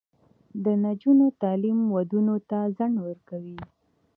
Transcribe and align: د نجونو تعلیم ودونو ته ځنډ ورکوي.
د 0.63 0.65
نجونو 0.83 1.25
تعلیم 1.41 1.79
ودونو 1.95 2.35
ته 2.49 2.57
ځنډ 2.77 2.95
ورکوي. 3.07 3.57